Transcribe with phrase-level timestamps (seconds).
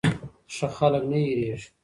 [0.55, 1.69] ښه خلک نه هېریږي.